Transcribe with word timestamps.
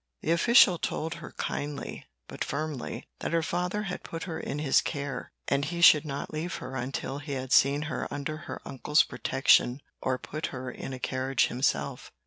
The 0.21 0.31
official 0.31 0.79
told 0.79 1.13
her 1.21 1.33
kindly, 1.33 2.07
but 2.27 2.43
firmly, 2.43 3.07
that 3.19 3.33
her 3.33 3.43
father 3.43 3.83
had 3.83 4.01
put 4.01 4.23
her 4.23 4.39
in 4.39 4.57
his 4.57 4.81
care, 4.81 5.31
and 5.47 5.63
he 5.63 5.79
should 5.79 6.05
not 6.05 6.33
leave 6.33 6.55
her 6.55 6.75
until 6.75 7.19
he 7.19 7.33
had 7.33 7.51
seen 7.51 7.83
her 7.83 8.11
under 8.11 8.37
her 8.49 8.59
uncle's 8.65 9.03
protection 9.03 9.79
or 10.01 10.17
put 10.17 10.47
her 10.47 10.71
in 10.71 10.91
a 10.91 10.97
carriage 10.99 11.49
himself. 11.49 12.11